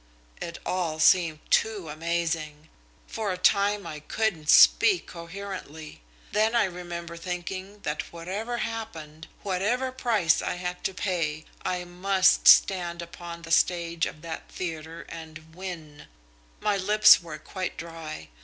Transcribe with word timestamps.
"It 0.41 0.57
all 0.65 0.99
seemed 0.99 1.41
too 1.51 1.87
amazing. 1.87 2.69
For 3.05 3.31
a 3.31 3.37
time 3.37 3.85
I 3.85 3.99
couldn't 3.99 4.49
speak 4.49 5.05
coherently. 5.05 6.01
Then 6.31 6.55
I 6.55 6.63
remember 6.63 7.15
thinking 7.15 7.81
that 7.81 8.11
whatever 8.11 8.57
happened, 8.57 9.27
whatever 9.43 9.91
price 9.91 10.41
I 10.41 10.55
had 10.55 10.83
to 10.85 10.95
pay, 10.95 11.45
I 11.63 11.83
must 11.83 12.47
stand 12.47 13.03
upon 13.03 13.43
the 13.43 13.51
stage 13.51 14.07
of 14.07 14.23
that 14.23 14.49
theatre 14.51 15.05
and 15.07 15.53
win. 15.53 16.07
My 16.59 16.77
lips 16.77 17.21
were 17.21 17.37
quite 17.37 17.77
dry. 17.77 18.29